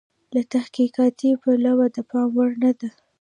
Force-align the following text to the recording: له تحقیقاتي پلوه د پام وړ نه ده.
له 0.33 0.41
تحقیقاتي 0.53 1.29
پلوه 1.41 1.85
د 1.95 1.97
پام 2.09 2.27
وړ 2.37 2.51
نه 2.63 2.71
ده. 2.79 2.89